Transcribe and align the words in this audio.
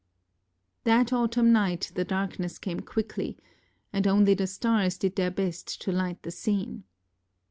That 0.83 1.13
autumn 1.13 1.51
night 1.51 1.91
the 1.93 2.03
darkness 2.03 2.57
came 2.57 2.79
quickly, 2.79 3.37
and 3.93 4.07
only 4.07 4.33
the 4.33 4.47
stars 4.47 4.97
did 4.97 5.15
their 5.15 5.29
best 5.29 5.79
to 5.83 5.91
light 5.91 6.23
the 6.23 6.31
scene. 6.31 6.85